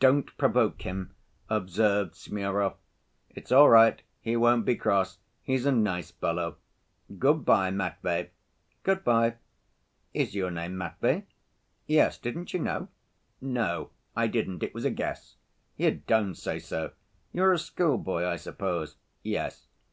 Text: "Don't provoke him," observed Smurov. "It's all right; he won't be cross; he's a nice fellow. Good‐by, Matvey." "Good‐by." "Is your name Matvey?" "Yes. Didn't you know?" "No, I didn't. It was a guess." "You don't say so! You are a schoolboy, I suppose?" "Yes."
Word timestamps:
"Don't 0.00 0.36
provoke 0.36 0.82
him," 0.82 1.14
observed 1.48 2.16
Smurov. 2.16 2.74
"It's 3.30 3.52
all 3.52 3.68
right; 3.68 4.02
he 4.20 4.36
won't 4.36 4.64
be 4.64 4.74
cross; 4.74 5.18
he's 5.40 5.64
a 5.66 5.70
nice 5.70 6.10
fellow. 6.10 6.56
Good‐by, 7.12 7.72
Matvey." 7.72 8.30
"Good‐by." 8.84 9.36
"Is 10.12 10.34
your 10.34 10.50
name 10.50 10.76
Matvey?" 10.76 11.26
"Yes. 11.86 12.18
Didn't 12.18 12.52
you 12.52 12.58
know?" 12.58 12.88
"No, 13.40 13.90
I 14.16 14.26
didn't. 14.26 14.64
It 14.64 14.74
was 14.74 14.84
a 14.84 14.90
guess." 14.90 15.36
"You 15.76 16.02
don't 16.08 16.34
say 16.34 16.58
so! 16.58 16.94
You 17.32 17.44
are 17.44 17.52
a 17.52 17.58
schoolboy, 17.60 18.26
I 18.26 18.38
suppose?" 18.38 18.96
"Yes." 19.22 19.68